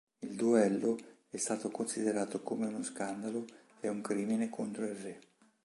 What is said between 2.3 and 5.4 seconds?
come uno scandalo e un crimine contro il re.